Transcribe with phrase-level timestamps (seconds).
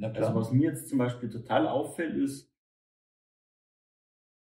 [0.00, 2.52] Also was mir jetzt zum Beispiel total auffällt, ist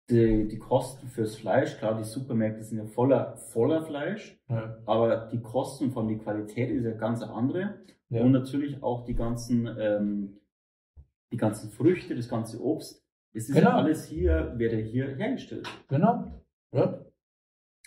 [0.09, 1.77] die, die Kosten fürs Fleisch.
[1.77, 4.77] Klar, die Supermärkte sind ja voller, voller Fleisch, ja.
[4.85, 7.79] aber die Kosten von die Qualität ist ja ganz andere.
[8.09, 8.21] Ja.
[8.21, 10.39] Und natürlich auch die ganzen, ähm,
[11.31, 13.03] die ganzen Früchte, das ganze Obst.
[13.33, 13.69] Es ist Genau.
[13.69, 15.67] ja alles hier, wird ja hier hergestellt.
[15.87, 16.43] Genau.
[16.71, 17.03] Ja.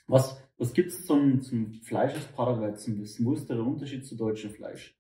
[0.08, 3.26] Was, was gibt es zum, zum Fleisch aus Paraguay zum Wissen?
[3.26, 4.98] Wo ist der Unterschied zu deutschem Fleisch?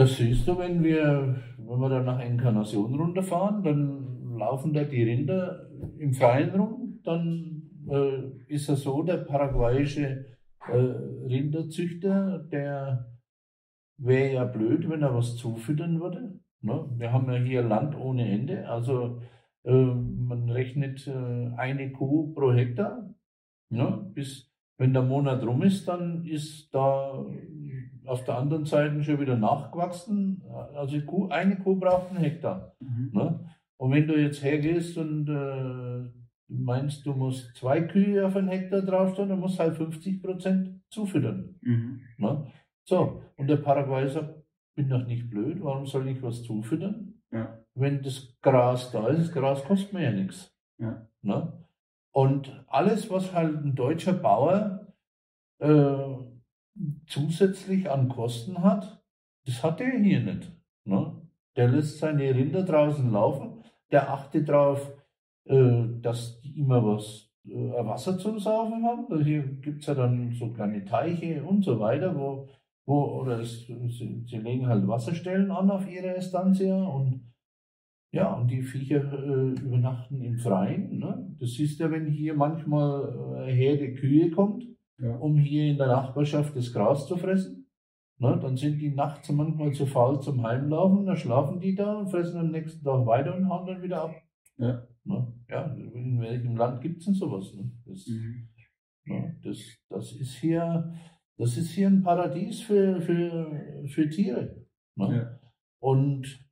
[0.00, 5.02] Das siehst du, wenn wir, wenn wir dann nach Enkarnation runterfahren, dann laufen da die
[5.02, 5.68] Rinder
[5.98, 7.00] im Freien rum.
[7.04, 10.24] Dann äh, ist es so, der paraguayische
[10.66, 13.12] äh, Rinderzüchter, der
[13.98, 16.40] wäre ja blöd, wenn er was zufüttern würde.
[16.62, 16.88] Ne?
[16.96, 18.70] Wir haben ja hier Land ohne Ende.
[18.70, 19.20] Also
[19.64, 23.14] äh, man rechnet äh, eine Kuh pro Hektar.
[23.68, 24.10] Ne?
[24.14, 24.49] Bis,
[24.80, 27.26] wenn der Monat rum ist, dann ist da
[28.06, 30.42] auf der anderen Seite schon wieder nachgewachsen.
[30.74, 30.96] Also
[31.28, 32.74] eine Kuh braucht einen Hektar.
[33.12, 33.46] Ne?
[33.76, 36.08] Und wenn du jetzt hergehst und äh,
[36.48, 40.80] meinst, du musst zwei Kühe auf einen Hektar draufstellen, dann musst du halt 50 Prozent
[40.88, 41.56] zufüttern.
[41.60, 42.00] Mhm.
[42.16, 42.46] Ne?
[42.84, 44.34] So, und der Paraguay sagt,
[44.76, 47.20] bin doch nicht blöd, warum soll ich was zufüttern?
[47.30, 47.58] Ja.
[47.74, 50.56] Wenn das Gras da ist, das Gras kostet mir ja nichts.
[50.78, 51.06] Ja.
[51.20, 51.52] Ne?
[52.12, 54.86] Und alles, was halt ein deutscher Bauer
[55.58, 55.96] äh,
[57.06, 59.02] zusätzlich an Kosten hat,
[59.46, 60.50] das hat er hier nicht.
[60.84, 61.20] Ne?
[61.56, 64.92] Der lässt seine Rinder draußen laufen, der achtet darauf,
[65.44, 69.06] äh, dass die immer was äh, Wasser zum Saufen haben.
[69.10, 72.48] Also hier gibt es ja dann so kleine Teiche und so weiter, wo,
[72.86, 77.29] wo oder es, sie, sie legen halt Wasserstellen an auf ihre Estancia und
[78.12, 80.98] ja, und die Viecher äh, übernachten im Freien.
[80.98, 81.34] Ne?
[81.38, 84.64] Das siehst du, wenn hier manchmal äh, eine Herde Kühe kommt,
[84.98, 85.16] Ja.
[85.16, 87.66] um hier in der Nachbarschaft das Gras zu fressen.
[88.18, 88.38] Ne?
[88.42, 92.38] Dann sind die nachts manchmal zu faul zum Heimlaufen, dann schlafen die da und fressen
[92.40, 94.14] am nächsten Tag weiter und hauen dann wieder ab.
[94.58, 94.86] Ja.
[95.04, 95.32] Ne?
[95.48, 97.54] Ja, in welchem Land gibt es denn sowas?
[97.54, 97.70] Ne?
[97.86, 98.48] Das, Mhm.
[99.06, 99.36] ne?
[99.42, 100.92] das, das, ist hier,
[101.38, 104.66] das ist hier ein Paradies für, für, für Tiere.
[104.96, 105.16] Ne?
[105.16, 105.40] Ja.
[105.78, 106.44] Und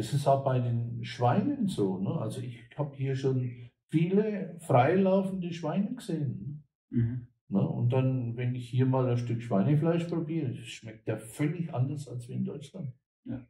[0.00, 1.98] das ist auch bei den Schweinen so.
[1.98, 2.10] Ne?
[2.10, 6.64] Also ich habe hier schon viele freilaufende Schweine gesehen.
[6.88, 7.26] Mhm.
[7.48, 7.68] Ne?
[7.68, 12.08] Und dann, wenn ich hier mal ein Stück Schweinefleisch probiere, das schmeckt ja völlig anders
[12.08, 12.94] als in Deutschland.
[13.26, 13.46] Ja.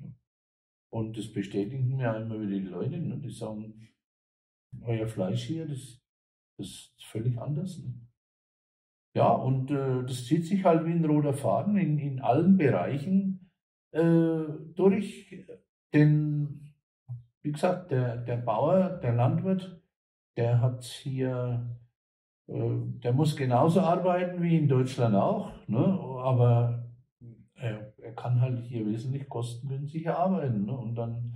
[0.92, 3.16] Und das bestätigen mir immer wieder die Leute, ne?
[3.18, 3.88] die sagen,
[4.82, 6.02] euer Fleisch hier, das,
[6.58, 7.78] das ist völlig anders.
[7.78, 7.94] Ne?
[9.14, 13.52] Ja, und äh, das zieht sich halt wie ein roter Faden in, in allen Bereichen
[13.92, 15.46] äh, durch.
[15.92, 16.72] Denn,
[17.42, 19.80] wie gesagt, der, der Bauer, der Landwirt,
[20.36, 21.78] der hat hier,
[22.46, 25.78] äh, der muss genauso arbeiten wie in Deutschland auch, ne?
[25.78, 26.90] aber
[27.54, 30.64] er, er kann halt hier wesentlich kostengünstiger arbeiten.
[30.64, 30.76] Ne?
[30.76, 31.34] Und dann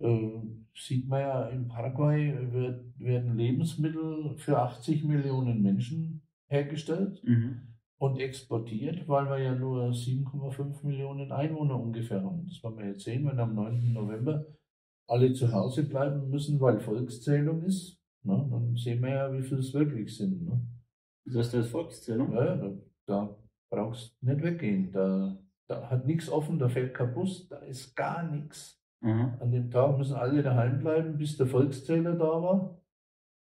[0.00, 0.40] äh,
[0.74, 7.71] sieht man ja, in Paraguay wird, werden Lebensmittel für 80 Millionen Menschen hergestellt Mhm.
[8.02, 12.44] Und exportiert, weil wir ja nur 7,5 Millionen Einwohner ungefähr haben.
[12.48, 13.92] Das werden wir jetzt sehen, wenn am 9.
[13.92, 14.44] November
[15.06, 17.96] alle zu Hause bleiben müssen, weil Volkszählung ist.
[18.24, 18.44] Ne?
[18.50, 20.44] Dann sehen wir ja, wie viel es wirklich sind.
[20.44, 20.60] Ne?
[21.26, 22.32] Das ist das Volkszählung?
[22.32, 22.72] Ja, da,
[23.06, 23.36] da
[23.70, 24.90] brauchst du nicht weggehen.
[24.90, 28.82] Da, da hat nichts offen, da fährt kein Bus, da ist gar nichts.
[29.00, 29.34] Mhm.
[29.38, 32.81] An dem Tag müssen alle daheim bleiben, bis der Volkszähler da war.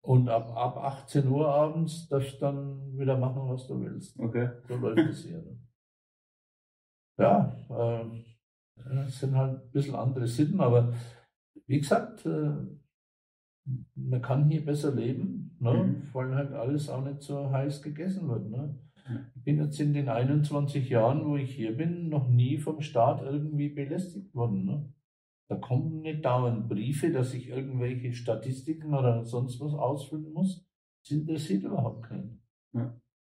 [0.03, 4.19] Und ab, ab 18 Uhr abends darfst du dann wieder machen, was du willst.
[4.19, 4.49] Okay.
[4.67, 5.39] So läuft es hier.
[5.39, 5.59] Ne?
[7.19, 8.05] Ja, äh,
[8.77, 10.95] das sind halt ein bisschen andere Sitten, aber
[11.67, 12.53] wie gesagt, äh,
[13.95, 15.73] man kann hier besser leben, ne?
[15.73, 16.09] Mhm.
[16.15, 18.51] weil halt alles auch nicht so heiß gegessen wird.
[18.51, 18.79] Ne?
[19.35, 23.23] Ich bin jetzt in den 21 Jahren, wo ich hier bin, noch nie vom Staat
[23.23, 24.65] irgendwie belästigt worden.
[24.65, 24.93] Ne?
[25.51, 30.65] Da kommen nicht dauernd Briefe, dass ich irgendwelche Statistiken oder sonst was ausfüllen muss.
[31.03, 32.41] Das interessiert überhaupt keinen.
[32.73, 33.00] Ja.